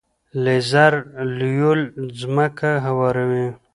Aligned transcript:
لیزر 0.43 0.93
لیول 1.39 1.81
ځمکه 2.19 2.71
هواروي. 2.85 3.45